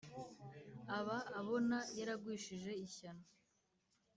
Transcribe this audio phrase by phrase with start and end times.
[0.97, 3.25] aba abona yaragwishije ishyano